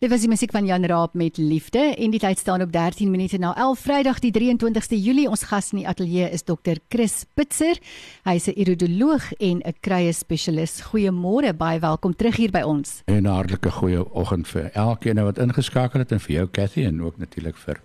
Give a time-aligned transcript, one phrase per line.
[0.00, 3.10] Dit was die musiek van Jan Raap met liefde en die tyd staan op 13
[3.12, 5.26] minute na 11 Vrydag die 23ste Julie.
[5.28, 6.78] Ons gas in die ateljee is Dr.
[6.88, 7.76] Chris Pitser.
[8.24, 10.80] Hy is 'n iridoloog en 'n krye spesialis.
[10.88, 13.02] Goeiemôre, baie welkom terug hier by ons.
[13.04, 17.02] En 'n hartlike goeie oggend vir elkeen wat ingeskakel het en vir jou Cathy en
[17.02, 17.80] ook natuurlik vir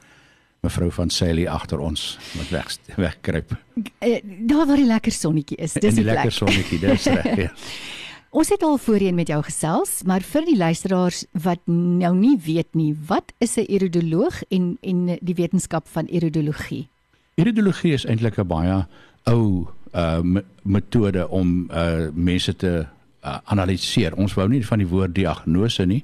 [0.64, 3.52] mevrou van Sally agter ons wat weg wegkruip.
[4.00, 5.74] Uh, daar waar die lekker sonnetjie is.
[5.74, 7.38] Dis die, die lekker sonnetjie, dis reg.
[7.38, 7.52] Ja.
[8.36, 12.74] Ons het al voorheen met jou gesels, maar vir die luisteraars wat nou nie weet
[12.76, 16.88] nie, wat is 'n iridoloog en en die wetenskap van iridologie?
[17.36, 18.86] Iridologie is eintlik 'n baie
[19.24, 22.86] ou uh metode om uh mense te
[23.24, 24.16] uh, analiseer.
[24.16, 26.04] Ons wou nie van die woord diagnose nie,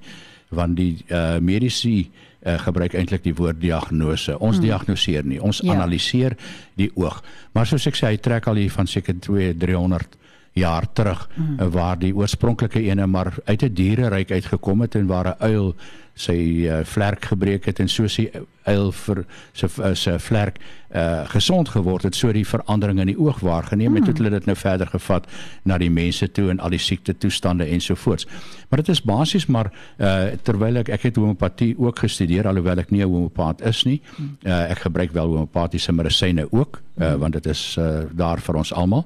[0.50, 2.08] want die uh mediese
[2.46, 4.40] uh, gebruik eintlik die woord diagnose.
[4.40, 4.66] Ons hmm.
[4.66, 5.74] diagnoseer nie, ons ja.
[5.74, 6.38] analiseer
[6.76, 7.24] die oog.
[7.52, 10.21] Maar soos ek sê, hy trek al hier van seker 2 300
[10.54, 11.70] jaar terug mm.
[11.72, 15.76] waar die oorspronklike ene maar uit 'n diereryk uitgekom het en waar 'n uil
[16.14, 18.30] sy uh, vlerk gebreek het en so sy
[18.64, 20.60] uil vir sy uh, sy vlerk
[20.96, 24.08] uh, gesond geword het so die verandering in die oog waargeneem het mm.
[24.08, 25.28] het hulle dit nou verder gevat
[25.64, 28.28] na die mense toe en al die siekte toestande ensovoorts
[28.70, 32.92] maar dit is basies maar uh, terwyl ek ek het homeopatie ook gestudeer alhoewel ek
[32.92, 34.02] nie 'n homeopaat is nie
[34.46, 38.74] uh, ek gebruik wel homeopatiese medisyne ook uh, want dit is uh, daar vir ons
[38.74, 39.06] almal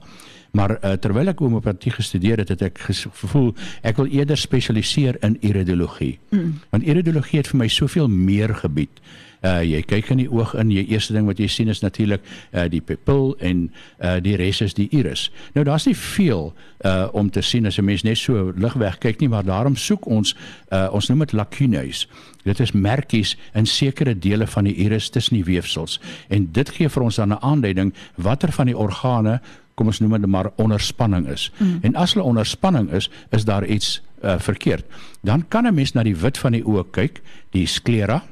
[0.55, 3.51] Maar uh, terwyl ek homeopatie gestudeer het, het ek gevoel
[3.83, 6.15] ek wil eerder spesialiseer in iridologie.
[6.31, 6.53] Mm.
[6.71, 9.01] Want iridologie het vir my soveel meer gebied.
[9.45, 12.23] Uh jy kyk in die oog in, jy eerste ding wat jy sien is natuurlik
[12.53, 13.67] uh die pupil en
[14.01, 15.27] uh die res is die iris.
[15.53, 16.53] Nou daar's nie veel
[16.85, 20.07] uh om te sien as 'n mens net so ligweg kyk nie, maar daarom soek
[20.07, 20.35] ons
[20.71, 22.07] uh ons noem dit lacunes.
[22.43, 25.99] Dit is merkies in sekere dele van die iris tussen die weefsels
[26.29, 29.41] en dit gee vir ons dan 'n aanduiding watter van die organe
[29.75, 31.51] kom ons noem dit maar onderspanning is.
[31.57, 31.79] Mm.
[31.81, 34.85] En as hulle onderspanning is, is daar iets uh, verkeerd.
[35.21, 37.21] Dan kan 'n mens na die wit van die oog kyk,
[37.51, 38.23] die sklera.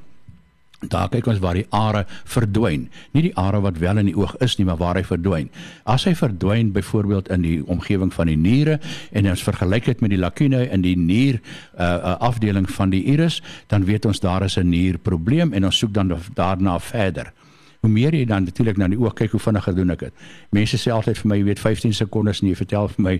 [0.89, 2.87] Daar kyk ons waar die are verdwyn.
[3.13, 5.49] Nie die are wat wel in die oog is nie, maar waar hy verdwyn.
[5.89, 8.79] As hy verdwyn byvoorbeeld in die omgewing van die niere
[9.11, 11.39] en ons vergelyk dit met die lakune in die nier
[11.77, 15.93] uh, afdeling van die iris, dan weet ons daar is 'n nierprobleem en ons soek
[15.93, 17.33] dan daarna verder
[17.83, 20.21] hoe meer jy dan natuurlik na die oog kyk hoe vinniger doen ek dit.
[20.55, 23.15] Mense sê altyd vir my, jy weet 15 sekondes en jy vertel vir my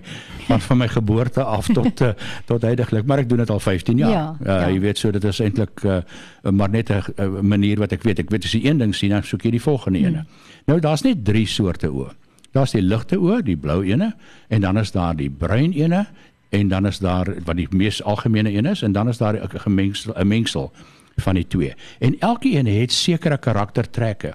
[0.46, 2.14] van van my geboorte af tot uh,
[2.50, 4.14] tot heidaglik, maar ek doen dit al 15 jaar.
[4.14, 4.70] Ja, uh, ja.
[4.72, 6.00] jy weet so dit is eintlik uh,
[6.48, 8.24] maar net 'n manier wat ek weet.
[8.24, 10.06] Ek weet as jy een ding sien, dan soek jy die volgende hmm.
[10.06, 10.24] ene.
[10.66, 12.14] Nou daar's net drie soorte oë.
[12.56, 14.14] Daar's die ligte oë, die blou ene
[14.48, 16.06] en dan is daar die bruin ene
[16.54, 19.60] en dan is daar wat die mees algemene een is en dan is daar 'n
[19.60, 20.72] gemengsel 'n mengsel
[21.16, 21.74] van die twee.
[21.98, 24.34] En elkeen het sekere karaktertrekke.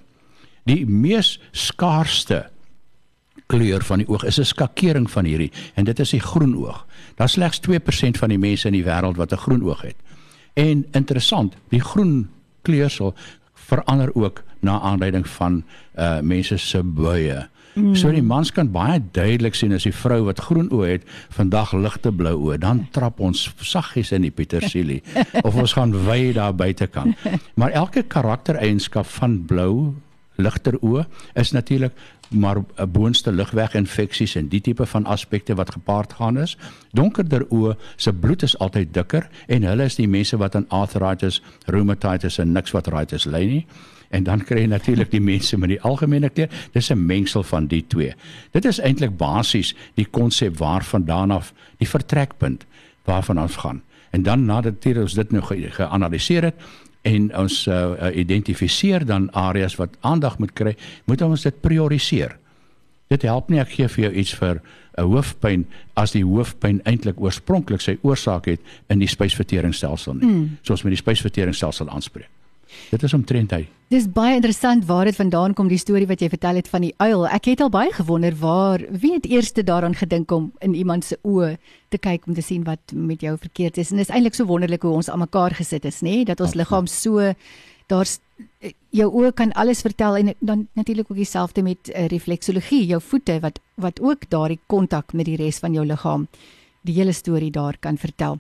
[0.70, 2.46] Die mees skaarsste
[3.50, 6.86] kleur van die oog is 'n skakering van hierdie en dit is die groen oog.
[7.16, 9.96] Daar's slegs 2% van die mense in die wêreld wat 'n groen oog het.
[10.54, 12.30] En interessant, die groen
[12.62, 13.16] kleursel
[13.54, 15.64] verander ook na aanleiding van
[15.98, 17.48] uh mense se buie.
[17.74, 17.96] Mm.
[17.96, 21.74] So die mans kan baie duidelik sien as die vrou wat groen oë het, vandag
[21.74, 25.02] ligte blou oë, dan trap ons saggies in die petersilie
[25.48, 27.16] of ons gaan wy daar buite kan.
[27.54, 29.94] Maar elke karaktereienskap van blou
[30.40, 31.94] ligter oë is natuurlik
[32.30, 36.58] maar 'n boonste lugweginfeksies en die tipe van aspekte wat gepaard gaan is.
[36.92, 41.42] Donkerder oë se bloed is altyd dikker en hulle is die mense wat aan arthritis,
[41.66, 43.66] rheumatitis en niks wat arthritis ly nie.
[44.10, 46.50] En dan kry jy natuurlik die mense met die algemene kleur.
[46.72, 48.14] Dis 'n mengsel van die twee.
[48.52, 52.66] Dit is eintlik basies die konsep waarvandaan af die vertrekpunt
[53.04, 53.82] waarvan ons gaan.
[54.10, 56.56] En dan nadat ons dit nou geanaliseer het,
[57.02, 62.36] en ons uh, identifiseer dan areas wat aandag moet kry, moet ons dit prioriseer.
[63.10, 64.62] Dit help nie ek gee vir jou iets vir
[64.98, 65.66] 'n hoofpyn
[65.96, 68.60] as die hoofpyn eintlik oorspronklik sy oorsaak het
[68.90, 70.28] in die spysverteringsstelsel nie.
[70.28, 70.58] Mm.
[70.62, 72.30] Soos met die spysverteringsstelsel aanspreek.
[72.90, 73.68] Dit is omtrent hy.
[73.90, 76.92] Dis baie interessant waar dit vandaan kom die storie wat jy vertel het van die
[77.02, 77.24] uil.
[77.34, 81.18] Ek het al baie gewonder waar wie het eers daaraan gedink om in iemand se
[81.26, 81.56] oë
[81.90, 83.90] te kyk om te sien wat met jou verkeerd is.
[83.92, 87.34] En dis eintlik so wonderlik hoe ons almekaar gesit is, nê, dat ons liggaam so
[87.90, 88.20] daar's
[88.94, 93.40] jou oë kan alles vertel en dan natuurlik ook dieselfde met uh, refleksologie, jou voete
[93.42, 96.28] wat wat ook daardie kontak met die res van jou liggaam
[96.86, 98.40] die hele storie daar kan vertel.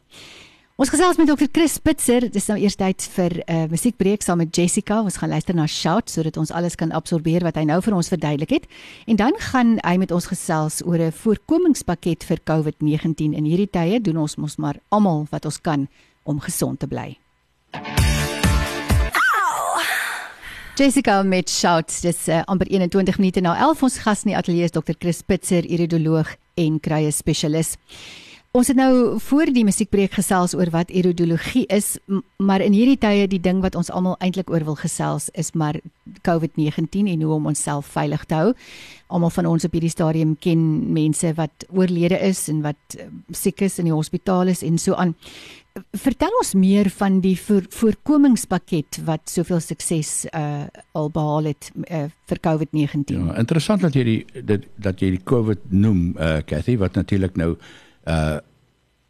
[0.80, 1.50] Ons gesels met Dr.
[1.52, 2.24] Chris Spitzer.
[2.24, 5.02] Dit is nou eers tyd vir 'n uh, musiekbreek saam met Jessica.
[5.04, 8.08] Ons gaan luister na Shout sodat ons alles kan absorbeer wat hy nou vir ons
[8.08, 8.66] verduidelik het.
[9.06, 13.36] En dan gaan hy met ons gesels oor 'n voorkomingspakket vir COVID-19.
[13.36, 15.90] In hierdie tye doen ons mos maar almal wat ons kan
[16.24, 17.18] om gesond te bly.
[20.76, 22.02] Jessica met Shout.
[22.02, 23.84] Dis uh, amper 21 minute na 11.
[23.84, 24.96] Ons gas in die ateljee is Dr.
[24.98, 27.76] Chris Spitzer, iridoloog en kruie spesialis.
[28.52, 32.00] Ons het nou voor die musiekbreek gesels oor wat erodologie is,
[32.42, 35.78] maar in hierdie tye die ding wat ons almal eintlik oor wil gesels is maar
[36.26, 38.48] COVID-19 en hoe om onsself veilig te hou.
[39.14, 40.64] Almal van ons op hierdie stadium ken
[40.96, 44.98] mense wat oorlede is en wat eh, siek is in die hospitaal is en so
[44.98, 45.14] aan.
[45.94, 50.66] Vertel ons meer van die voor, voorkomingspakket wat soveel sukses uh
[50.98, 53.14] al behaal het uh, vir COVID-19.
[53.14, 57.38] Ja, interessant dat jy die dat, dat jy die COVID noem uh Cathy wat natuurlik
[57.38, 57.54] nou
[58.10, 58.40] uh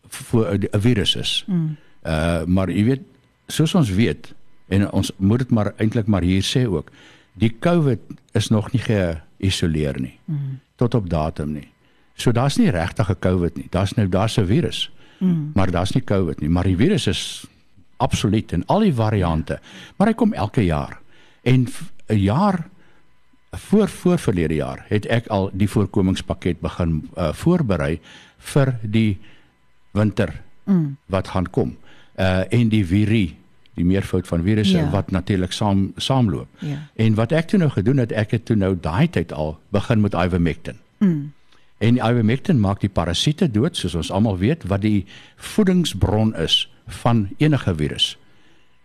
[0.10, 1.44] vir 'n virus is.
[1.48, 1.78] Mm.
[2.04, 3.02] Uh maar jy weet
[3.48, 4.34] soos ons weet
[4.68, 6.92] en ons moet dit maar eintlik maar hier sê ook.
[7.34, 8.00] Die COVID
[8.32, 10.20] is nog nie geïsoleer nie.
[10.26, 10.60] Mm.
[10.76, 11.68] Tot op datum nie.
[12.14, 13.68] So daar's nie regtig 'n COVID nie.
[13.70, 14.92] Daar's nou daar's 'n virus.
[15.20, 15.52] Mm.
[15.54, 17.46] Maar daar's nie COVID nie, maar die virus is
[17.98, 19.60] absoluut in al die variante.
[19.98, 21.00] Maar hy kom elke jaar.
[21.42, 21.68] En
[22.08, 22.70] 'n jaar
[23.52, 28.00] voor voor verlede jaar het ek al die voorkomingspakket begin uh, voorberei
[28.38, 29.18] vir die
[29.92, 30.98] winter mm.
[31.06, 31.78] wat gaan kom.
[32.16, 33.38] Uh en die virie,
[33.74, 34.90] die meervoud van virusse ja.
[34.90, 36.48] wat natuurlik saam saamloop.
[36.60, 36.78] Ja.
[36.96, 40.02] En wat ek toe nou gedoen het, ek het toe nou daai tyd al begin
[40.02, 40.78] met ivermectin.
[40.98, 41.32] Mm.
[41.78, 45.06] En ivermectin maak die parasiete dood soos ons almal weet wat die
[45.36, 46.68] voedingsbron is
[47.02, 48.18] van enige virus.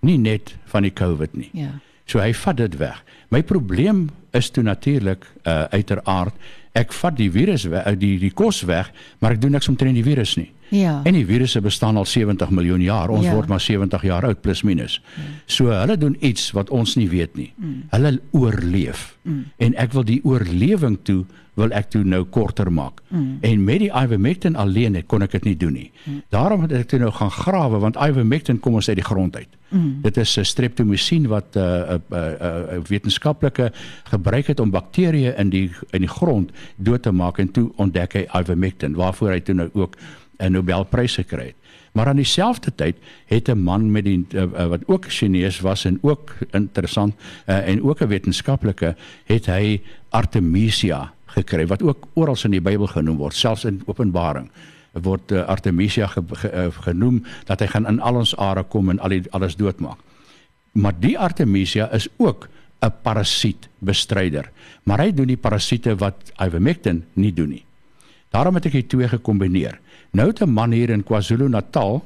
[0.00, 1.50] Nie net van die COVID nie.
[1.52, 1.72] Ja.
[2.06, 3.00] So hy vat dit weg.
[3.32, 6.34] My probleem is toe natuurlik uh uiteraard
[6.74, 8.90] ek vat die virus uh, die die kos weg,
[9.22, 10.50] maar ek doen niks omtrent die virus nie.
[10.68, 11.00] Ja.
[11.04, 13.08] En die virusse bestaan al 70 miljoen jaar.
[13.08, 13.34] Ons ja.
[13.34, 15.00] word maar 70 jaar oud plus minus.
[15.16, 15.22] Ja.
[15.46, 17.52] So hulle doen iets wat ons nie weet nie.
[17.56, 17.82] Mm.
[17.88, 19.16] Hulle oorleef.
[19.22, 19.44] Mm.
[19.56, 21.24] En ek wil die oorlewing toe
[21.54, 23.00] wil ek toe nou korter maak.
[23.08, 23.38] Mm.
[23.46, 25.90] En met die ivermectin alleen kon ek dit nie doen nie.
[26.04, 26.22] Mm.
[26.34, 29.60] Daarom het ek toe nou gaan grawe want ivermectin kom ons uit die grond uit.
[29.70, 30.02] Mm.
[30.02, 33.72] Dit is 'n streptomycin wat 'n uh, 'n uh, uh, uh, wetenskaplike
[34.04, 38.12] gebruik het om bakterieë in die in die grond dood te maak en toe ontdek
[38.12, 39.96] hy ivermectin waarvoor hy toe nou ook
[40.38, 41.56] 'n Nobelprys gekry het.
[41.92, 42.96] Maar aan dieselfde tyd
[43.26, 47.14] het 'n man met die uh, wat ook Chinees was en ook interessant
[47.46, 52.86] uh, en ook 'n wetenskaplike het hy Artemisia gekry wat ook oral in die Bybel
[52.86, 54.50] genoem word, selfs in Openbaring
[55.02, 58.90] word uh, Artemisia ge, ge, uh, genoem dat hy gaan in al ons are kom
[58.90, 59.98] en al die, alles doodmaak.
[60.72, 62.48] Maar die Artemisia is ook
[62.82, 64.50] 'n parasietbestryder,
[64.82, 67.64] maar hy doen die parasiete wat ivermectin nie doen nie.
[68.30, 69.78] Daarom het ek die twee gekombineer.
[70.14, 71.96] Nou te man hier in KwaZulu-Natal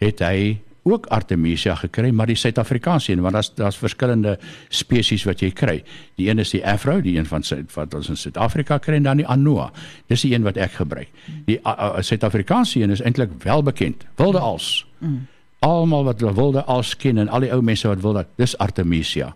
[0.00, 4.38] het hy ook Artemisia gekry, maar die Suid-Afrikaanse een, want daar's daar's verskillende
[4.72, 5.74] spesies wat jy kry.
[6.16, 9.20] Die een is die Afro, die een van wat ons in Suid-Afrika kry en dan
[9.20, 9.68] die Anoa.
[10.08, 11.12] Dis die een wat ek gebruik.
[11.50, 11.60] Die
[12.00, 14.08] Suid-Afrikaanse een is eintlik wel bekend.
[14.16, 14.86] Wilde als.
[14.98, 15.26] Mm.
[15.60, 19.34] Almal wat wilde als ken en al die ou mense wat wil dat dis Artemisia.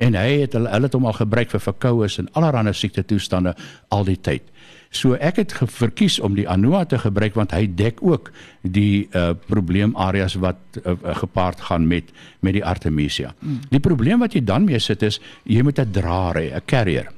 [0.00, 3.52] En hy het hulle hulle het hom al gebruik vir verkoues en allerlei siekte toestande
[3.88, 4.48] al die tyd.
[4.90, 8.30] So ek het verkies om die Anoa te gebruik want hy dek ook
[8.62, 13.34] die uh probleemareas wat uh, gepaard gaan met met die Artemisia.
[13.40, 13.60] Mm.
[13.70, 17.12] Die probleem wat jy dan mee sit is jy moet 'n draer hê, 'n carrier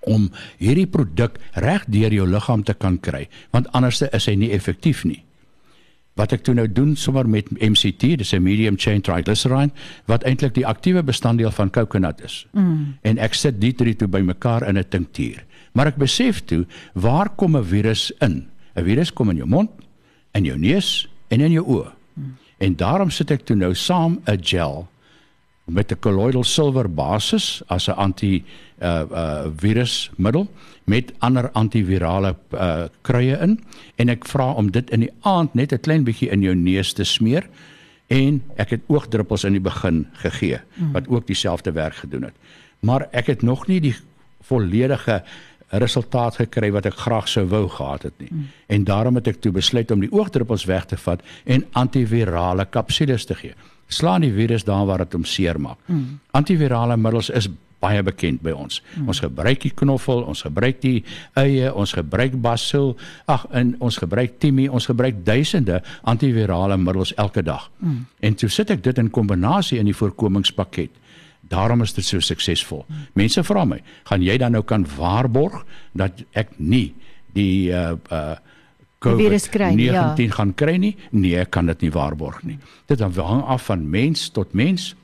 [0.00, 4.52] om hierdie produk reg deur jou liggaam te kan kry want anders is hy nie
[4.52, 5.24] effektief nie.
[6.18, 9.70] Wat ek toe nou doen sommer met MCT, dis 'n medium chain triglyceride
[10.06, 12.46] wat eintlik die aktiewe bestanddeel van coconut is.
[12.52, 12.98] Mm.
[13.02, 15.44] En ek sit die drie toe bymekaar in 'n tinktuur.
[15.72, 18.48] Maar ek besef toe, waar kom 'n virus in?
[18.76, 19.70] 'n Virus kom in jou mond,
[20.32, 21.92] in jou neus en in jou oë.
[22.58, 24.88] En daarom sit ek toe nou saam 'n gel
[25.68, 28.44] met 'n colloidal silwer basis as 'n anti
[28.82, 30.48] uh uh virusmiddel
[30.84, 33.60] met ander antivirale uh kruie in
[33.96, 36.92] en ek vra om dit in die aand net 'n klein bietjie in jou neus
[36.92, 37.48] te smeer
[38.06, 40.60] en ek het oogdruppels in die begin gegee
[40.92, 42.34] wat ook dieselfde werk gedoen het.
[42.80, 43.96] Maar ek het nog nie die
[44.40, 45.22] volledige
[45.70, 48.30] resultaat gekry wat ek graag sou wou gehad het nie.
[48.32, 48.46] Mm.
[48.66, 53.24] En daarom het ek toe besluit om die oogdruppels weg te vat en antivirale kapsules
[53.24, 53.54] te gee.
[53.88, 55.78] Slaan die virus daar waar dit hom seermaak.
[55.86, 56.20] Mm.
[56.36, 57.48] Antivirale middels is
[57.78, 58.80] baie bekend by ons.
[58.96, 59.10] Mm.
[59.12, 61.04] Ons gebruik die knoffel, ons gebruik die
[61.38, 62.96] eie, ons gebruik basil,
[63.30, 67.68] ag en ons gebruik timie, ons gebruik duisende antivirale middels elke dag.
[67.78, 68.00] Mm.
[68.20, 70.90] En toe sit ek dit in kombinasie in die voorkomingspakket.
[71.48, 72.84] Daarom is dit so suksesvol.
[73.18, 75.64] Mense vra my, gaan jy dan nou kan waarborg
[75.96, 76.92] dat ek nie
[77.36, 78.36] die uh uh
[78.98, 80.14] COVID-19 ja.
[80.34, 80.96] gaan kry nie.
[81.14, 82.56] Nee, ek kan dit nie waarborg nie.
[82.90, 84.94] Dit hang af van mens tot mens,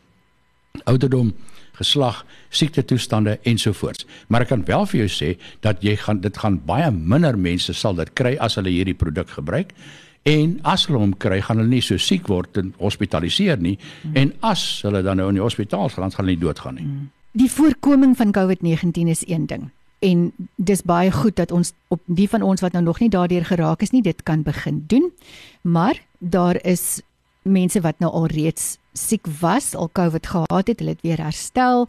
[0.90, 1.30] ouderdom,
[1.78, 4.06] geslag, siektetoestande ensovoorts.
[4.26, 5.30] Maar ek kan wel vir jou sê
[5.62, 9.30] dat jy gaan dit gaan baie minder mense sal dit kry as hulle hierdie produk
[9.36, 9.70] gebruik.
[10.24, 13.76] En as hulle hom kry, gaan hulle nie so siek word en hospitaliseer nie.
[14.02, 14.16] Mm.
[14.16, 16.86] En as hulle dan nou in die hospitaal gaan, gaan hulle nie doodgaan nie.
[16.88, 17.10] Mm.
[17.34, 19.68] Die voorkoming van COVID-19 is een ding.
[20.04, 23.44] En dis baie goed dat ons op die van ons wat nou nog nie daardeur
[23.44, 25.10] geraak is nie, dit kan begin doen.
[25.62, 27.02] Maar daar is
[27.42, 31.88] mense wat nou al reeds siek was, al COVID gehad het, hulle het weer herstel.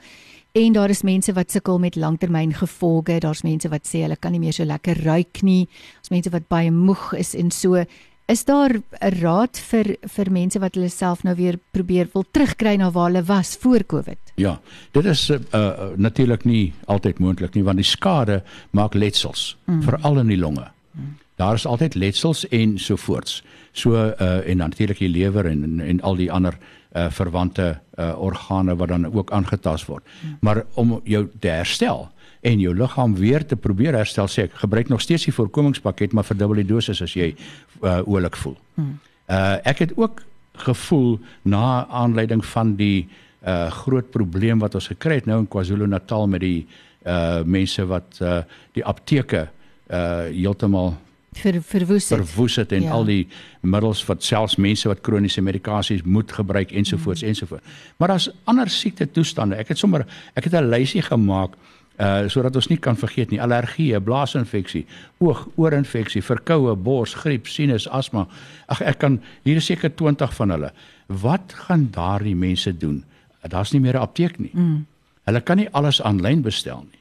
[0.55, 3.19] En daar is mense wat sukkel met langtermyngevolge.
[3.19, 5.67] Daar's mense wat sê hulle kan nie meer so lekker ruik nie.
[5.99, 7.83] Daar's mense wat baie moeg is en so.
[8.25, 12.75] Is daar 'n raad vir vir mense wat hulle self nou weer probeer wil terugkry
[12.75, 14.17] na waar hulle was voor Covid?
[14.35, 14.59] Ja,
[14.91, 19.81] dit is uh, uh natuurlik nie altyd moontlik nie want die skade maak letsels, mm.
[19.81, 20.71] veral in die longe.
[20.91, 21.17] Mm.
[21.35, 23.43] Daar is altyd letsels en so voorts.
[23.71, 26.57] So uh en natuurlik die lewer en, en en al die ander
[26.95, 30.03] uh verwante uh organe wat dan ook aangetast word.
[30.03, 30.37] Mm.
[30.39, 32.09] Maar om jou te herstel,
[32.45, 36.27] en jou liggaam weer te probeer herstel sê ek gebruik nog steeds die voorkomingspakket maar
[36.27, 38.57] verdubbel die dosis as jy uh, oulik voel.
[38.77, 40.21] Uh ek het ook
[40.65, 43.07] gevoel na aanleiding van die
[43.45, 46.67] uh groot probleem wat ons gekry het nou in KwaZulu-Natal met die
[47.05, 48.43] uh mense wat uh
[48.77, 49.47] die apteke
[49.89, 50.95] uh heeltemal
[51.35, 52.21] vir verwoes het.
[52.21, 52.91] verwoes het en ja.
[52.95, 53.27] al die
[53.61, 57.27] middels wat selfs mense wat kroniese medikasies moet gebruik ensovoorts mm.
[57.27, 57.65] ensovoorts.
[57.97, 59.57] Maar daar's ander siekte toestande.
[59.59, 61.57] Ek het sommer ek het 'n lysie gemaak
[61.99, 64.85] uh sodat ons nie kan vergeet nie allergie, blaasinfeksie,
[65.23, 68.27] oog, oorinfeksie, verkoue, bors, griep, sinus, asma.
[68.67, 70.71] Ag ek kan hier is seker 20 van hulle.
[71.07, 73.03] Wat gaan daardie mense doen?
[73.47, 74.51] Daar's nie meer 'n apteek nie.
[74.53, 74.85] Mm.
[75.23, 76.99] Hulle kan nie alles aanlyn bestel nie.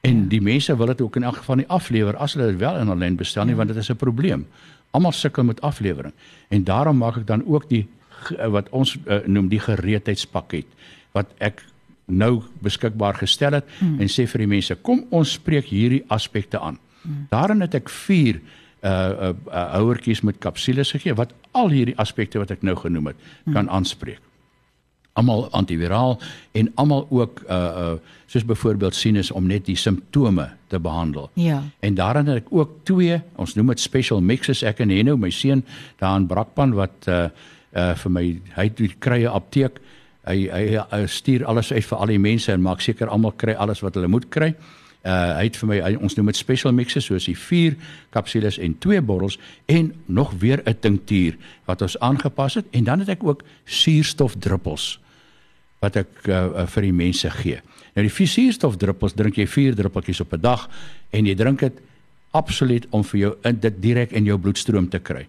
[0.00, 0.28] En ja.
[0.28, 2.88] die mense wil dit ook in elk geval nie aflewer as hulle dit wel in
[2.88, 3.56] aanlyn bestel nie ja.
[3.56, 4.46] want dit is 'n probleem.
[4.90, 6.12] Almal sukkel met aflewering.
[6.48, 7.88] En daarom maak ek dan ook die
[8.48, 10.66] wat ons uh, noem die gereedheidspakket
[11.12, 11.64] wat ek
[12.10, 14.00] nou beskikbaar gestel het hmm.
[14.00, 16.78] en sê vir die mense kom ons spreek hierdie aspekte aan.
[17.02, 17.26] Hmm.
[17.30, 18.40] Daarin het ek 4
[18.80, 23.12] uh uh, uh houertjies met kapsules gegee wat al hierdie aspekte wat ek nou genoem
[23.12, 23.52] het hmm.
[23.52, 24.20] kan aanspreek.
[25.18, 26.16] Almal antiviraal
[26.56, 27.92] en almal ook uh uh
[28.30, 31.30] soos byvoorbeeld sinus om net die simptome te behandel.
[31.34, 31.62] Ja.
[31.80, 35.30] En daarin het ek ook twee, ons noem dit special mixes ek en Henno, my
[35.34, 35.64] seun
[35.98, 37.26] daar in Brakpan wat uh
[37.76, 38.24] uh vir my
[38.54, 39.80] hy het die krye apteek
[40.28, 43.54] hy, hy hy stuur alles uit vir al die mense en maak seker almal kry
[43.54, 44.52] alles wat hulle moet kry.
[45.00, 47.76] Uh hy het vir my hy, ons noem dit special mixes soos die 4
[48.12, 49.38] kapsules en 2 bottels
[49.72, 55.00] en nog weer 'n tinktuur wat ons aangepas het en dan het ek ook suurstofdruppels
[55.80, 57.60] wat ek uh, uh, vir die mense gee.
[57.96, 60.68] Nou die suurstofdruppels drink jy 4 druppeltjies op 'n dag
[61.10, 61.80] en jy drink dit
[62.30, 65.26] absoluut om vir jou in dit direk in jou bloedstroom te kry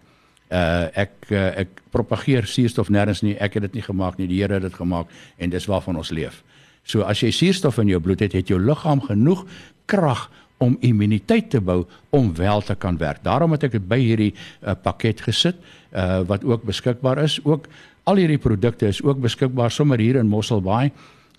[0.51, 4.41] uh ek uh, ek propageer suurstof nêrens nie ek het dit nie gemaak nie die
[4.41, 6.43] Here het dit gemaak en dis waarvan ons leef.
[6.83, 9.45] So as jy suurstof in jou bloed het, het jou liggaam genoeg
[9.85, 10.29] krag
[10.61, 13.23] om immuniteit te bou om wel te kan werk.
[13.23, 15.57] Daarom het ek dit by hierdie uh, pakket gesit
[15.91, 17.39] uh wat ook beskikbaar is.
[17.43, 17.67] Ook
[18.03, 20.91] al hierdie produkte is ook beskikbaar sommer hier in Mosselbaai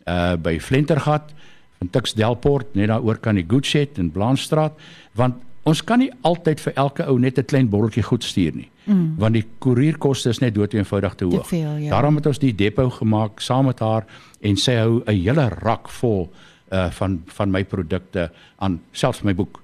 [0.08, 1.32] uh by Flentergat
[1.78, 4.78] van Tuks Delport net daar oor kan die Goodshed in Blaanstraat
[5.18, 8.70] want ons kan nie altyd vir elke ou net 'n klein botteltjie goed stuur nie.
[8.84, 9.14] Mm.
[9.16, 11.42] Want die koerierkoste is net dood eenvoudig te hoog.
[11.42, 11.90] Te veel, ja.
[11.90, 14.04] Daarom het ons die depo gemaak saam met haar
[14.40, 16.30] en sy hou 'n hele rak vol
[16.72, 19.60] uh van van my produkte aan selfs my boek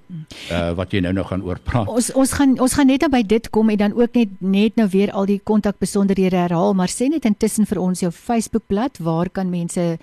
[0.51, 1.87] uh wat jy nou nou gaan oorpraat.
[1.87, 4.87] Ons ons gaan ons gaan net by dit kom en dan ook net net nou
[4.87, 9.29] weer al die kontak besonderhede herhaal, maar sê net intussen vir ons jou Facebookblad, waar
[9.29, 9.97] kan mense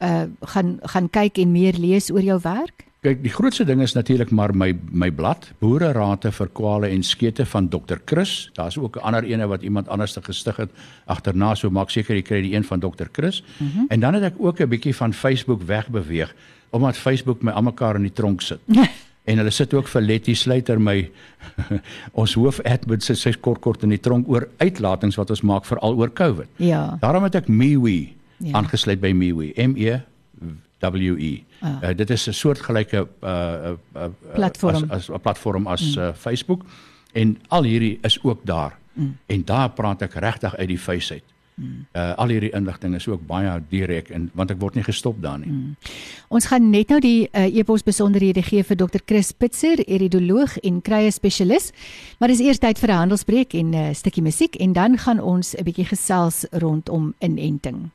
[0.00, 2.89] uh gaan gaan kyk en meer lees oor jou werk?
[3.00, 7.46] Kyk, die grootste ding is natuurlik maar my my blad, Boererate vir kwale en skete
[7.48, 7.96] van Dr.
[8.04, 8.50] Chris.
[8.58, 10.70] Daar's ook 'n ander ene wat iemand anders te gestig het
[11.06, 13.08] agterna, so maak seker jy kry die een van Dr.
[13.12, 13.42] Chris.
[13.58, 13.84] Mm -hmm.
[13.88, 16.34] En dan het ek ook 'n bietjie van Facebook wegbeweeg
[16.70, 18.60] omdat Facebook my almekaar in die tronk sit.
[19.24, 21.10] en hulle sit ook vir Letty Sluiter my
[22.12, 25.96] ons hoofadmin sit sy kort kort in die tronk oor uitlatings wat ons maak veral
[25.96, 26.48] oor COVID.
[26.56, 26.96] Ja.
[27.00, 28.52] Daarom het ek MeWe ja.
[28.52, 29.52] aangesluit by MeWe.
[29.56, 30.00] M E
[30.80, 31.44] WE.
[31.60, 31.82] Ah.
[31.82, 36.02] Uh, dit is 'n soortgelyke uh, uh, uh, platform as 'n platform as mm.
[36.02, 36.64] uh, Facebook
[37.12, 38.78] en al hierdie is ook daar.
[38.92, 39.16] Mm.
[39.26, 41.24] En daar praat ek regtig uit die face uit.
[41.60, 41.86] Mm.
[41.92, 45.38] Uh, al hierdie inligting is ook baie direk en want ek word nie gestop daar
[45.42, 45.50] nie.
[45.50, 45.76] Mm.
[46.32, 49.02] Ons gaan net nou die uh, e-pos besonderhede gee vir Dr.
[49.04, 51.70] Chris Pitzer, eridoloog en krye spesialis.
[52.18, 55.20] Maar dis eers tyd vir 'n handelsbreek en 'n uh, stukkie musiek en dan gaan
[55.20, 57.90] ons 'n bietjie gesels rondom inenting.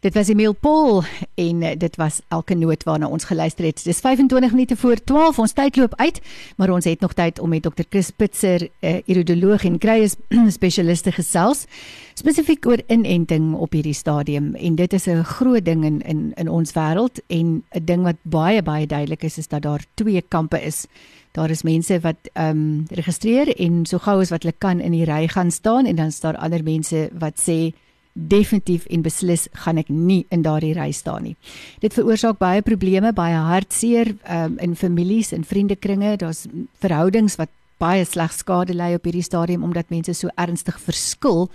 [0.00, 1.02] Dit was Emil Paul
[1.34, 3.80] en uh, dit was elke noot waarna ons geluister het.
[3.84, 5.38] Dis 25 minute voor 12.
[5.38, 6.20] Ons tyd loop uit,
[6.56, 7.82] maar ons het nog tyd om met Dr.
[7.88, 10.06] Chris Pitser, 'n uh, iridoloog en kruie
[10.58, 11.66] spesialiste gesels
[12.14, 16.48] spesifiek oor inenting op hierdie stadium en dit is 'n groot ding in in in
[16.48, 20.62] ons wêreld en 'n ding wat baie baie duidelik is is dat daar twee kampe
[20.62, 20.86] is.
[21.32, 24.92] Daar is mense wat ehm um, registreer en so gou as wat hulle kan in
[24.92, 27.72] die ry gaan staan en dan is daar ander mense wat sê
[28.18, 31.36] definitief en beslis gaan ek nie in daardie ry staan nie.
[31.80, 36.16] Dit veroorsaak baie probleme, baie hartseer um, in families en vriendekringe.
[36.18, 36.46] Daar's
[36.82, 41.46] verhoudings wat baie sleg skade ly op hierdie stadium omdat mense so ernstig verskil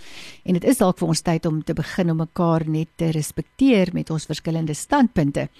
[0.44, 3.92] en dit is dalk vir ons tyd om te begin om mekaar net te respekteer
[3.92, 5.50] met ons verskillende standpunte.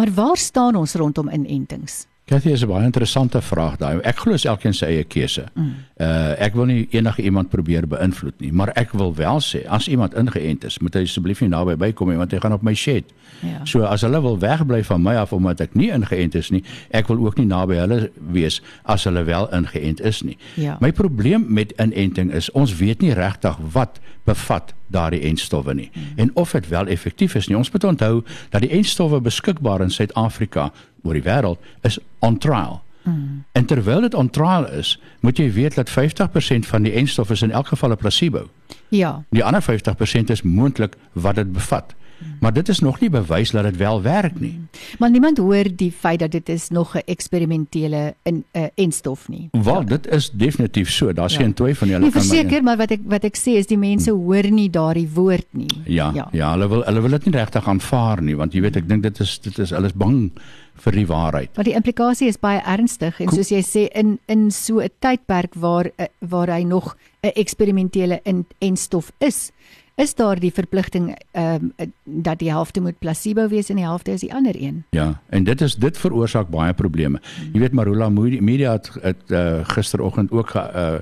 [0.00, 2.06] Maar waar staan ons rondom inentings?
[2.28, 4.00] Kathy is 'n baie interessante vraag daai.
[4.04, 5.44] Ek glo elkeen se eie keuse.
[5.54, 5.74] Mm.
[5.96, 9.88] Uh ek wil nie enige iemand probeer beïnvloed nie, maar ek wil wel sê as
[9.88, 12.74] iemand ingeënt is, moet hy asseblief nie naby bykom nie want hy gaan op my
[12.74, 13.04] shed.
[13.40, 13.64] Ja.
[13.64, 17.08] So as hulle wil wegbly van my af omdat ek nie ingeënt is nie, ek
[17.08, 20.36] wil ook nie naby hulle wees as hulle wel ingeënt is nie.
[20.54, 20.76] Ja.
[20.80, 26.18] My probleem met inenting is ons weet nie regtig wat bevat daardie enstowwe nie mm.
[26.24, 27.56] en of dit wel effektief is nie.
[27.56, 30.70] Ons moet onthou dat die enstowwe beskikbaar in Suid-Afrika
[31.02, 32.80] oor die wêreld is on trial.
[33.02, 33.44] Mm.
[33.52, 37.42] En terwyl dit on trial is, moet jy weet dat 50% van die enstof is
[37.42, 38.48] in elk geval 'n placebo.
[38.88, 39.22] Ja.
[39.30, 41.94] Die ander 50% is moontlik wat dit bevat.
[42.40, 44.60] Maar dit is nog nie bewys dat dit wel werk nie.
[44.98, 49.28] Maar niemand hoor die feit dat dit is nog 'n eksperimentele in 'n uh, enstof
[49.28, 49.48] nie.
[49.52, 51.12] Wel, dit is definitief so.
[51.12, 51.40] Daar's ja.
[51.40, 52.22] geen twyfel van julle kan maar.
[52.22, 54.24] Verseker, maar wat ek wat ek sê is die mense hmm.
[54.24, 55.70] hoor nie daardie woord nie.
[55.84, 56.10] Ja.
[56.14, 58.88] Ja, ja hulle wil hulle wil dit nie regtig aanvaar nie, want jy weet ek
[58.88, 60.30] dink dit is dit is alles bang
[60.78, 61.50] vir die waarheid.
[61.58, 65.54] Want die implikasie is baie ernstig en soos jy sê in in so 'n tydperk
[65.54, 69.50] waar eh, waar hy nog 'n eksperimentele in enstof is
[69.98, 74.10] is daar die verpligting ehm um, dat die helfte moet placebo wees en die helfte
[74.10, 74.84] is die ander een.
[74.90, 77.20] Ja, en dit is dit veroorsaak baie probleme.
[77.20, 77.50] Hmm.
[77.52, 81.00] Jy weet Marula Media het, het uh, gisteroggend ook ge, uh,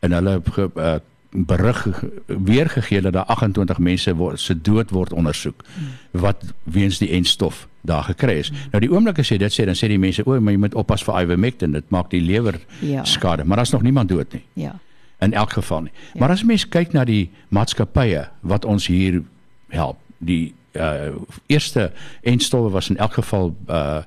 [0.00, 0.94] in hulle ge, uh,
[1.30, 6.20] berig weergegee dat daar 28 mense word, se dood word ondersoek hmm.
[6.20, 8.48] wat weens die enstof daar gekry is.
[8.48, 8.70] Hmm.
[8.70, 10.74] Nou die oomblik as jy dit sê dan sê die mense o, maar jy moet
[10.74, 13.04] oppas vir ivermectin, dit maak die lewer ja.
[13.04, 14.44] skade, maar daar's nog niemand dood nie.
[14.66, 14.78] Ja
[15.22, 15.92] in elk geval nie.
[16.12, 16.20] Ja.
[16.20, 19.22] Maar as mens kyk na die maatskappye wat ons hier
[19.74, 21.12] help, die uh
[21.52, 21.90] eerste
[22.22, 24.02] enstowwe was in elk geval uh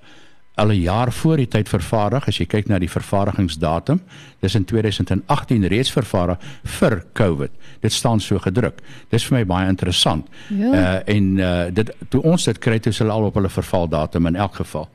[0.56, 4.00] al 'n jaar voor die tyd vervaardig as jy kyk na die vervaardigingsdatum
[4.40, 9.68] dis in 2018 reeds vervaardig vir COVID dit staan so gedruk dis vir my baie
[9.70, 10.72] interessant ja.
[10.72, 14.36] uh en uh dit toe ons dit kry toe hulle al op hulle vervaldatum in
[14.36, 14.90] elk geval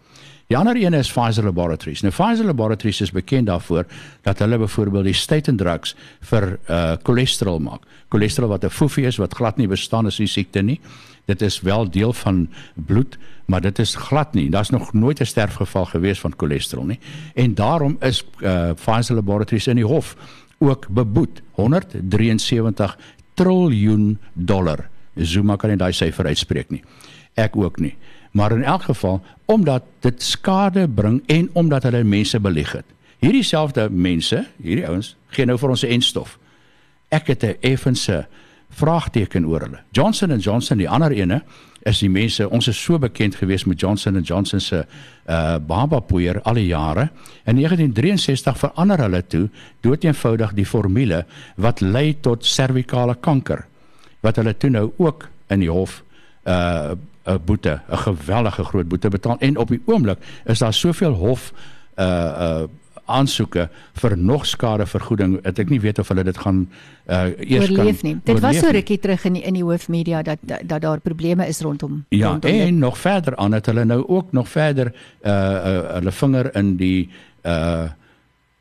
[0.51, 2.01] Die ander een is Pfizer Laboratories.
[2.03, 3.85] Nou Pfizer Laboratories is bekend daarvoor
[4.27, 5.93] dat hulle byvoorbeeld die statin drugs
[6.27, 7.87] vir uh cholesterol maak.
[8.11, 10.81] Cholesterol wat 'n foefie is wat glad nie bestaan as 'n siekte nie.
[11.25, 14.51] Dit is wel deel van bloed, maar dit is glad nie.
[14.51, 16.99] Daar's nog nooit 'n sterfgeval gewees van cholesterol nie.
[17.35, 20.17] En daarom is uh Pfizer Laboratories in die hof
[20.59, 22.99] ook beboet 173
[23.35, 24.89] triljoen dollar.
[25.15, 26.83] Zuma kan nie daai syfer uitspreek nie.
[27.35, 27.97] Ek ook nie
[28.31, 32.85] maar in elk geval omdat dit skade bring en omdat hulle mense belieg het.
[33.19, 36.39] Hierdie selfde mense, hierdie ouens, gee nou vir ons 'n enstof.
[37.09, 38.27] Ek het 'n effense
[38.71, 39.81] vraagteken oor hulle.
[39.91, 41.43] Johnson & Johnson, die ander ene,
[41.89, 44.85] is die mense, ons is so bekend gewees met Johnson & Johnson se
[45.27, 47.11] uh baba poeier al die jare.
[47.45, 49.49] In 1963 verander hulle toe
[49.81, 51.25] doeteenvoudig die formule
[51.57, 53.67] wat lei tot servikale kanker
[54.21, 56.03] wat hulle toe nou ook in die hof
[56.45, 56.93] uh
[57.25, 61.53] 'n boete, 'n geweldige groot boete betaal en op die oomblik is daar soveel hof
[61.97, 62.63] uh uh
[63.11, 63.69] aansoeke
[64.01, 65.39] vir nog skadevergoeding.
[65.43, 66.61] Het ek nie weet of hulle dit gaan
[67.11, 68.21] uh eers oorleef kan nie.
[68.25, 71.47] Dit was so rukkie terug in die, in die hoofmedia dat, dat dat daar probleme
[71.47, 72.75] is rondom Ja, rondom en dit.
[72.75, 77.09] nog verder aan het hulle nou ook nog verder uh, uh hulle vinger in die
[77.47, 77.89] uh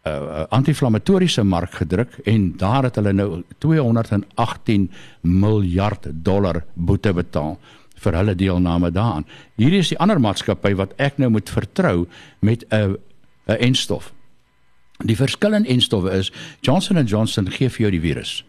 [0.07, 4.91] uh anti-inflammatoriese mark gedruk en daar het hulle nou 218
[5.21, 7.59] miljard dollar boete betaal
[7.99, 9.25] vir hulle deelname daaraan.
[9.59, 12.07] Hierdie is die ander maatskappy wat ek nou moet vertrou
[12.39, 12.97] met 'n
[13.47, 14.13] 'n enstof.
[15.05, 16.31] Die verskil in enstowwe is
[16.61, 18.43] Johnson & Johnson gee vir jou die virus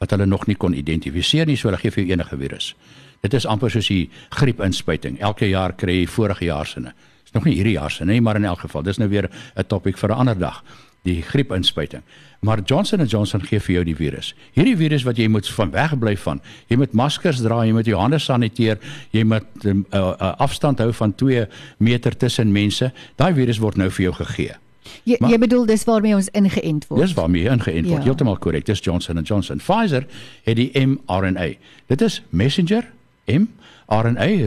[0.00, 2.74] wat hulle nog nie kon identifiseer nie, so hulle gee vir jou enige virus.
[3.20, 5.18] Dit is amper soos die griepinspuiting.
[5.20, 6.80] Elke jaar kry jy vorige jaar se.
[6.80, 9.64] Dis nog nie hierdie jaar se nie, maar in elk geval, dis nou weer 'n
[9.66, 10.64] topik vir 'n ander dag
[11.02, 12.02] die griepinspuiting.
[12.40, 14.32] Maar Johnson & Johnson gee vir jou die virus.
[14.56, 16.40] Hierdie virus wat jy moet van wegbly van.
[16.72, 18.80] Jy moet maskers dra, jy moet jou hande saniteer,
[19.12, 21.46] jy moet 'n um, uh, uh, afstand hou van 2
[21.78, 22.92] meter tussen mense.
[23.16, 24.56] Daai virus word nou vir jou gegee.
[25.04, 27.00] Jy maar, jy bedoel dis waarmee ons ingeënt word.
[27.00, 28.00] Dis waarmee ingeënt word.
[28.00, 28.04] Ja.
[28.04, 28.64] Heeltemal korrek.
[28.66, 29.58] Dis Johnson & Johnson.
[29.58, 30.06] Pfizer
[30.44, 31.54] het die mRNA.
[31.86, 32.88] Dit is messenger
[33.26, 33.46] M
[33.90, 34.46] RNA,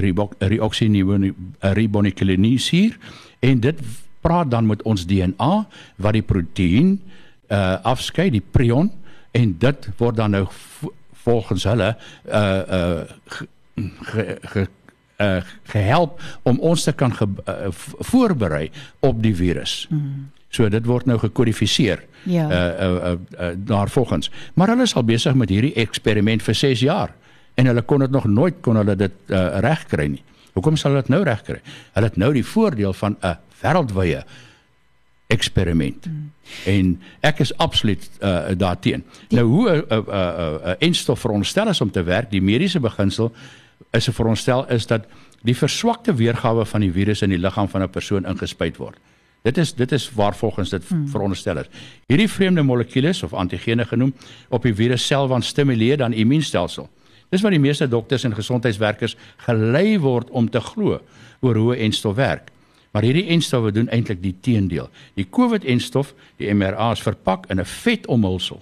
[1.59, 2.97] ribonukleinisuur
[3.39, 3.79] en dit
[4.23, 5.53] praat dan met ons DNA
[6.01, 6.97] wat die proteïen
[7.53, 8.91] uh afskei, die prion
[9.35, 10.45] en dit word dan nou
[11.25, 11.93] volgens hulle
[12.27, 13.01] uh uh
[14.09, 14.67] ge, ge,
[15.21, 15.41] uh
[15.73, 17.71] gehelp om ons te kan ge, uh,
[18.09, 19.87] voorberei op die virus.
[19.89, 20.29] Mm.
[20.53, 22.03] So dit word nou gekodifiseer.
[22.29, 22.47] Ja.
[22.47, 24.31] Uh uh uh, uh daar volgens.
[24.53, 27.15] Maar hulle is al besig met hierdie eksperiment vir 6 jaar
[27.53, 30.23] en hulle kon dit nog nooit kon hulle dit uh, regkry nie.
[30.53, 31.61] Hoekom sal hulle dit nou regkry?
[31.93, 34.23] Hulle het nou die voordeel van 'n wêreldwye
[35.27, 36.05] eksperiment.
[36.05, 36.31] Mm.
[36.65, 39.03] En ek is absoluut uh daarteen.
[39.29, 42.41] Nou hoe 'n uh, 'n uh, 'n uh, enstof veronderstel is om te werk, die
[42.41, 43.31] mediese beginsel
[43.91, 45.05] is 'n veronderstel is dat
[45.41, 48.97] die verswakte weergawe van die virus in die liggaam van 'n persoon ingespuit word.
[49.41, 51.07] Dit is dit is waar volgens dit hmm.
[51.07, 51.65] veronderstel is.
[52.07, 54.13] Hierdie vreemde molekules of antigene genoem
[54.49, 56.89] op die virus selfwand stimuleer dan immuunstelsel.
[57.33, 59.15] Dis wat die meeste dokters en gesondheidswerkers
[59.47, 60.99] gelei word om te glo
[61.41, 62.51] oor hoe 'n enstof werk.
[62.91, 64.89] Maar hierdie enstowwe doen eintlik die teendeel.
[65.17, 68.61] Die COVID-enstof, die mRNA is verpak in 'n vetomhulsel.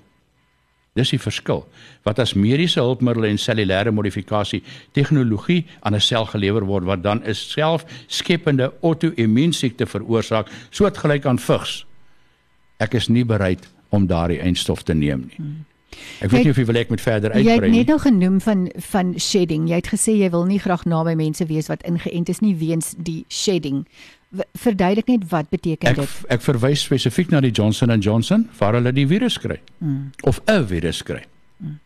[0.94, 1.68] Dis die verskil.
[2.04, 7.24] Wat as mediese hulpmiddels en cellulêre modifikasie tegnologie aan 'n sel gelewer word wat dan
[7.24, 11.86] 'n selfskepende auto-immuunsiekte veroorsaak, soortgelyk aan vigs.
[12.78, 15.66] Ek is nie bereid om daardie eindstof te neem nie.
[16.22, 17.52] Ek weet nie of jy wil ek met verder uitbrei nie.
[17.52, 19.70] Jy het net nou genoem van van shedding.
[19.70, 22.94] Jy het gesê jy wil nie graag naby mense wees wat ingeënt is nie weens
[22.98, 23.86] die shedding
[24.54, 26.16] verduidelik net wat beteken ek, dit?
[26.32, 29.60] Ek verwys spesifiek na die Johnson & Johnson waar hulle die virus kry.
[29.80, 30.12] Hmm.
[30.24, 31.24] Of 'n virus kry.
[31.60, 31.80] Hmm.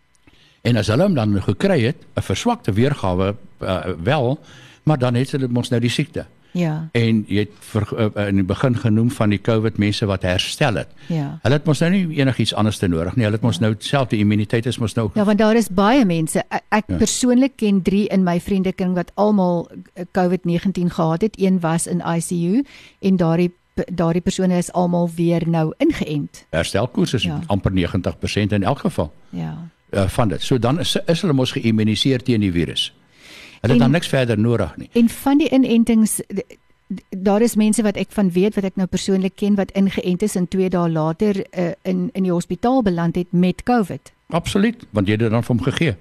[0.62, 4.40] En as hulle hom dan gekry het, 'n verswakte weergawe uh, wel,
[4.84, 6.26] maar dan het hulle mos nou die siekte.
[6.56, 6.88] Ja.
[6.96, 10.80] En jy het vir, uh, in die begin genoem van die COVID mense wat herstel
[10.80, 10.94] het.
[11.12, 11.34] Ja.
[11.44, 13.26] Hulle het mos nou nie enigiets anders te nodig nie.
[13.28, 13.68] Hulle het mos ja.
[13.68, 16.44] nou self die immuniteit is mos nou Ja, want daar is baie mense.
[16.50, 16.96] Ek, ja.
[16.96, 21.36] persoonlik ken 3 in my vriendekring wat almal eh, COVID-19 gehad het.
[21.40, 22.64] Een was in ICU
[23.00, 26.46] en daardie daardie persone is almal weer nou ingeënt.
[26.56, 27.42] Herstelkoers is ja.
[27.52, 29.12] amper 90% in elk geval.
[29.30, 29.58] Ja.
[29.92, 30.42] Uh, van dit.
[30.42, 32.94] So dan is, is hulle mos geïmmuniseer teen die virus.
[33.66, 34.90] Hulle het dan niks verder nodig nie.
[34.94, 36.20] En van die inentings
[37.10, 40.36] daar is mense wat ek van weet wat ek nou persoonlik ken wat ingeënt is
[40.38, 44.14] en 2 dae later uh, in in die hospitaal beland het met COVID.
[44.28, 45.96] Absoluut, want jy het dit dan vir hom gegee.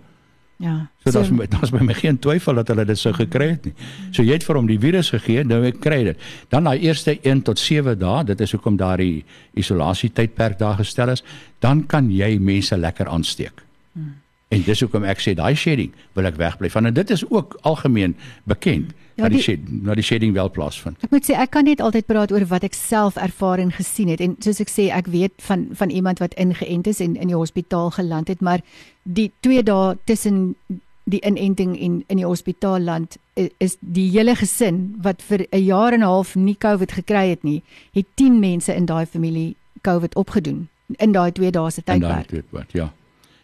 [0.56, 0.74] Ja.
[1.02, 3.74] So, so daar's daar's by my geen twyfel dat hulle dit sou gekry het nie.
[4.12, 6.28] So jy het vir hom die virus gegee, nou ek kry dit.
[6.52, 9.24] Dan daai eerste 1 tot 7 dae, dit is hoekom daardie
[9.60, 11.24] isolasie tydperk daar gestel is,
[11.64, 13.64] dan kan jy mense lekker aansteek.
[13.92, 14.20] Hmm.
[14.48, 17.56] En dis hoekom ek sê daai shedding wil ek wegbly van en dit is ook
[17.62, 20.98] algemeen bekend ja, dat die shed, dat die shedding wel plaasvind.
[21.06, 24.10] Ek moet sê ek kan net altyd praat oor wat ek self ervaar en gesien
[24.12, 27.30] het en soos ek sê ek weet van van iemand wat ingeënt is en in
[27.32, 28.64] die hospitaal geland het maar
[29.02, 30.56] die 2 dae tussen
[31.04, 33.18] die inenting en in die hospitaal land
[33.60, 37.42] is die hele gesin wat vir 'n jaar en 'n half nie COVID gekry het
[37.42, 42.72] nie, het 10 mense in daai familie COVID opgedoen in daai 2 dae se tydperk,
[42.72, 42.92] ja.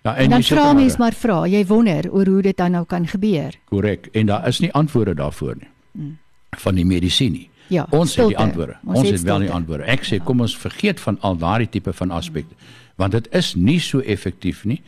[0.03, 2.85] Ja, en, en dan vra mens maar vra, jy wonder oor hoe dit dan nou
[2.89, 3.57] kan gebeur.
[3.69, 4.09] Korrek.
[4.13, 5.69] En daar is nie antwoorde daarvoor nie.
[5.93, 6.19] Hmm.
[6.57, 7.47] Van die medisyne.
[7.71, 8.33] Ja, ons stilte.
[8.33, 8.77] het die antwoorde.
[8.85, 9.85] Ons, ons het, het wel die antwoorde.
[9.85, 10.25] Ek sê ja.
[10.25, 12.55] kom ons vergeet van al daardie tipe van aspekte
[13.01, 14.81] want dit is nie so effektief nie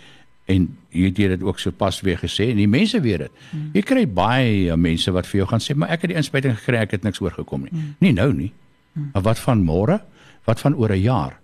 [0.51, 3.45] en jy het dit ook sopas weer gesê en die mense weet dit.
[3.53, 3.69] Hmm.
[3.77, 6.83] Jy kry baie mense wat vir jou gaan sê maar ek het die inspuiting gekry,
[6.83, 7.73] ek het niks oorgekom nie.
[7.73, 7.95] Hmm.
[8.05, 8.51] Nie nou nie.
[8.93, 9.13] Hmm.
[9.15, 10.01] Maar wat van môre?
[10.49, 11.39] Wat van oor 'n jaar?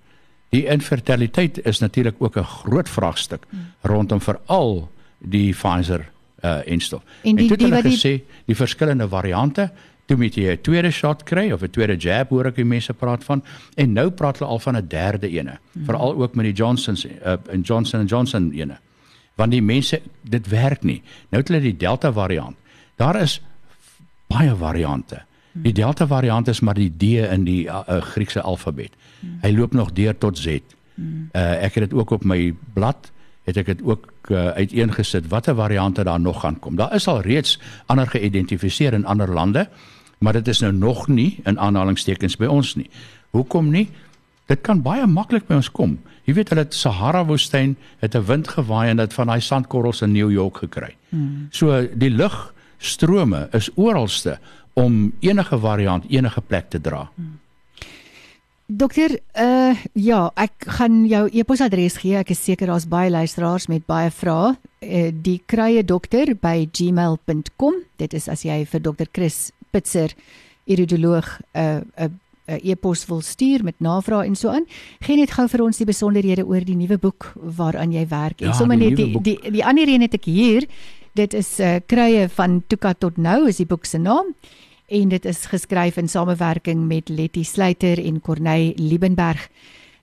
[0.49, 3.47] Die infertiliteit is natuurlik ook 'n groot vraagstuk
[3.81, 6.11] rondom veral die Pfizer
[6.45, 7.03] uh enstof.
[7.23, 9.71] En, die, en dit het gesê die, verskillende variante
[10.07, 12.95] toe moet jy 'n tweede shot kry of 'n tweede jab hoor ek die mense
[12.95, 13.43] praat van
[13.75, 15.59] en nou praat hulle al van 'n derde ene.
[15.73, 15.85] Hmm.
[15.85, 18.79] veral ook met die Johnsons uh, en Johnson and Johnson ene.
[19.35, 21.03] Want die mense dit werk nie.
[21.31, 22.57] Nou het hulle die delta variant.
[22.97, 23.43] Daar is
[24.27, 28.93] baie variante Die Delta variant is maar die D in die uh, uh, Griekse alfabet.
[29.21, 29.39] Hmm.
[29.43, 30.61] Hy loop nog deur tot Z.
[30.95, 31.29] Hmm.
[31.33, 33.11] Uh, ek het dit ook op my blad
[33.49, 36.77] het ek dit ook uh, uiteengesit watter variante daar nog gaan kom.
[36.77, 37.57] Daar is al reeds
[37.87, 39.69] ander geïdentifiseer in ander lande,
[40.19, 42.91] maar dit is nou nog nie in aanhalingstekens by ons nie.
[43.31, 43.89] Hoekom nie?
[44.49, 45.99] Dit kan baie maklik by ons kom.
[46.29, 50.13] Jy weet hulle Sahara woestyn het 'n wind gewaai en dit van daai sandkorrels in
[50.13, 50.97] New York gekry.
[51.09, 51.49] Hmm.
[51.51, 54.39] So die lugstrome is oralste
[54.79, 57.07] om enige variant enige plek te dra.
[58.69, 62.19] Dokter, uh ja, ek gaan jou e-posadres gee.
[62.21, 64.51] Ek is seker daar's baie luisteraars met baie vrae.
[64.85, 67.79] Uh, die krye dokter by gmail.com.
[67.99, 70.13] Dit is as jy vir dokter Chris Pitser,
[70.69, 74.65] iridoloog, 'n uh, 'n uh, 'n e-pos wil stuur met navrae en so aan,
[75.01, 78.41] gee net gou vir ons die besonderhede oor die nuwe boek waaraan jy werk.
[78.41, 79.25] En Ja, sommer die net die boek.
[79.25, 80.67] die die ander een het ek hier.
[81.15, 84.35] Dit is uh, Kruie van Tuka tot nou is die boek se naam
[84.89, 89.49] en dit is geskryf in samewerking met Letty Sluiter en Corneille Liebenberg.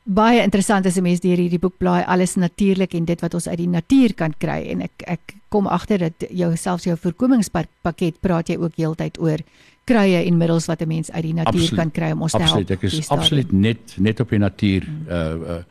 [0.06, 3.48] Baie interessant as 'n mens deur hierdie boek blaai, alles natuurlik en dit wat ons
[3.48, 8.22] uit die natuur kan kry en ek ek kom agter dat jou selfs jou voorkomingspakket
[8.22, 9.38] praat jy ook heeltyd oor
[9.86, 11.80] kruie en middels wat 'n mens uit die natuur Absoluut.
[11.80, 12.50] kan kry om ons te help.
[12.50, 15.64] Absoluut, ek is absoluut net net op die natuur uh uh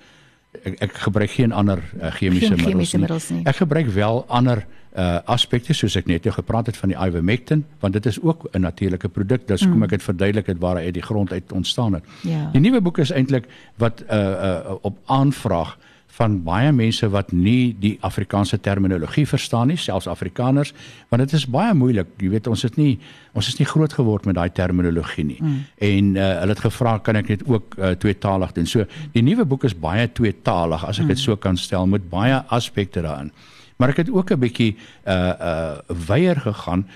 [0.64, 3.00] ek, ek gebruik geen ander uh, chemiese Geen middels chemiese nie.
[3.00, 3.42] middels nie.
[3.44, 4.83] Ek gebruik wel ander uh
[5.24, 8.60] aspekte soos ek net jou gepraat het van die ivermectin want dit is ook 'n
[8.60, 9.46] natuurlike produk.
[9.46, 12.04] Dis kom ek het verduidelik het waar hy uit die grond uit ontstaan het.
[12.22, 12.50] Ja.
[12.52, 15.76] Die nuwe boek is eintlik wat uh uh op aanvraag
[16.14, 20.72] van baie mense wat nie die Afrikaanse terminologie verstaan nie, selfs Afrikaners,
[21.10, 22.12] want dit is baie moeilik.
[22.22, 22.98] Jy weet ons het nie
[23.34, 25.40] ons is nie groot geword met daai terminologie nie.
[25.42, 25.56] Mm.
[25.88, 28.70] En uh, hulle het gevra kan ek dit ook uh, tweetalig doen.
[28.70, 31.24] So die nuwe boek is baie tweetalig as ek dit mm.
[31.24, 33.32] so kan stel met baie aspekte daarin.
[33.76, 36.86] Maar ek het ook 'n bietjie uh uh weier gegaan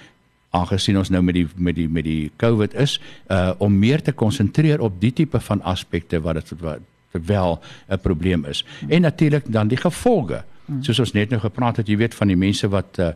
[0.50, 4.12] aangesien ons nou met die met die met die COVID is uh om meer te
[4.12, 8.64] konsentreer op die tipe van aspekte wat dit wat wel 'n probleem is.
[8.88, 10.44] En natuurlik dan die gevolge.
[10.80, 13.06] Soos ons net nou gepraat het, jy weet van die mense wat uh,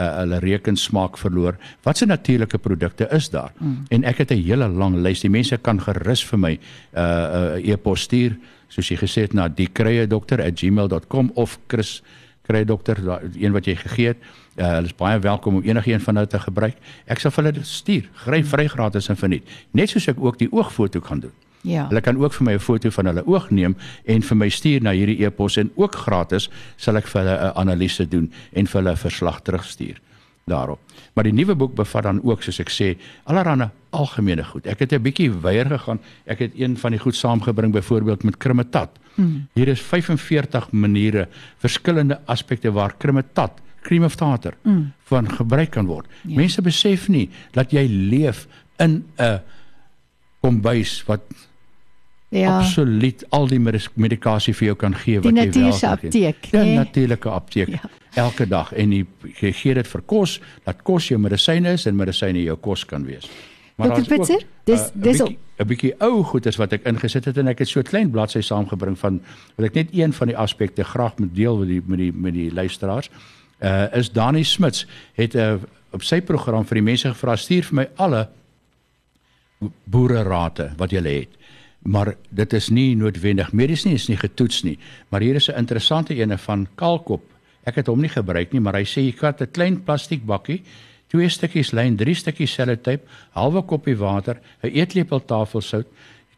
[0.00, 1.58] uh hulle rekensmaak verloor.
[1.82, 3.52] Wat se natuurlike produkte is daar?
[3.58, 3.84] Mm.
[3.88, 5.20] En ek het 'n hele lang lys.
[5.20, 6.58] Die mense kan gerus vir my
[6.96, 8.36] uh uh e-pos stuur
[8.68, 12.02] soos jy gesê het na diekruiedokter@gmail.com of Chris
[12.42, 12.98] kry dokter
[13.34, 14.18] een wat jy gegee het.
[14.56, 16.76] Uh, hulle is baie welkom om enige een van hulle te gebruik.
[17.06, 19.48] Ek sal vir hulle dit stuur, vry vry gratis en verniet.
[19.72, 21.32] Net soos ek ook die oogfoto kan doen.
[21.62, 21.86] Ja.
[21.88, 24.82] Hulle kan ook vir my 'n foto van hulle oog neem en vir my stuur
[24.82, 28.82] na hierdie e-pos en ook gratis sal ek vir hulle 'n analise doen en vir
[28.82, 30.00] hulle 'n verslag terugstuur
[30.44, 30.80] daarop.
[31.14, 34.66] Maar die nuwe boek bevat dan ook soos ek sê allerlei algemene goed.
[34.66, 36.00] Ek het 'n bietjie weier gegaan.
[36.26, 38.98] Ek het een van die goed saamgebring byvoorbeeld met krimitat.
[39.14, 39.46] Mm.
[39.54, 44.92] Hier is 45 maniere, verskillende aspekte waar krimitat, cream of tartar, mm.
[45.04, 46.06] van gebruik kan word.
[46.26, 46.36] Ja.
[46.36, 48.46] Mense besef nie dat jy leef
[48.78, 49.40] in 'n
[50.40, 51.20] kombuis wat
[52.32, 52.58] Ja.
[52.58, 53.58] absoluut al die
[53.94, 56.08] medikasie vir jou kan gee Die wat jy wel natuurlike kan gee.
[56.08, 56.74] apteek, Ja, nee.
[56.76, 57.68] natuurlike apteek.
[57.68, 57.80] Ja.
[58.14, 59.06] Elke dag en jy,
[59.40, 63.04] jy gee dit vir kos, dat kos jou medisyne is en medisyne jou kos kan
[63.04, 63.28] wees.
[63.76, 67.38] Daar's ook, Pitser, dis- 'n dis bietjie- 'n bietjie ou goeders wat ek ingesit het
[67.38, 69.20] en ek het so 'n klein bladsy saamgebring van
[69.56, 72.34] wat ek net een van die aspekte graag moet deel met die met die met
[72.34, 73.10] die luisteraars.
[73.60, 75.58] Uh is Dani Smits het 'n uh,
[75.92, 78.28] op sy program vir die mense gevra stuur vir my alle
[79.84, 81.38] boererate wat jy het.
[81.82, 84.78] Maar dit is nie noodwendig medies nie, is nie getoets nie.
[85.10, 87.22] Maar hier is 'n interessante ene van Kaalkop.
[87.64, 90.62] Ek het hom nie gebruik nie, maar hy sê jy vat 'n klein plastiek bakkie,
[91.12, 93.04] twee stukkies lyn, drie stukkies sellotape,
[93.36, 95.86] halwe koppie water, 'n eetlepel tafelsout,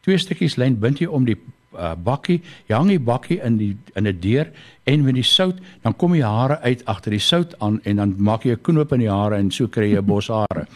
[0.02, 1.36] twee stukkies lyn bind jy om die
[1.78, 4.50] uh, bakkie, jy hang die bakkie in die in 'n deur
[4.84, 8.14] en met die sout, dan kom die hare uit agter die sout aan en dan
[8.18, 10.66] maak jy 'n knoop in die hare en so kry jy 'n bos hare.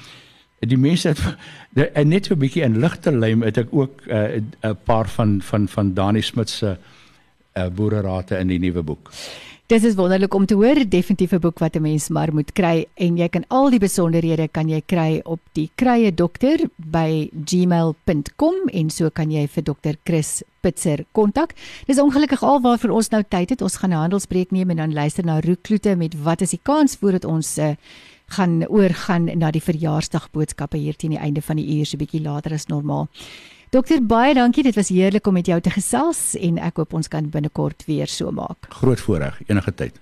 [0.60, 1.22] Die mense het
[1.70, 5.08] de, en net so 'n bietjie in ligte lym het ek ook 'n uh, paar
[5.08, 6.76] van van van Dani Smit se
[7.56, 9.10] uh, boererate in die nuwe boek.
[9.68, 12.86] Dis is wonderlik om te hoor, definitief 'n boek wat 'n mens maar moet kry
[12.96, 18.54] en jy kan al die besonderhede kan jy kry op die krye dokter by gmail.com
[18.72, 21.54] en so kan jy vir dokter Chris Pitser kontak.
[21.86, 23.62] Dis ongelukkig al waarvoor ons nou tyd het.
[23.62, 26.96] Ons gaan 'n handelsbreek neem en dan luister na Roekloete met wat is die kans
[26.96, 27.76] voordat ons uh,
[28.28, 32.52] gaan oorgaan na die verjaarsdagboodskappe hier teen die einde van die uur so bietjie later
[32.52, 33.08] as normaal.
[33.68, 37.10] Dokter baie dankie, dit was heerlik om met jou te gesels en ek hoop ons
[37.12, 38.64] kan binnekort weer so maak.
[38.80, 39.98] Groot voorreg enige tyd.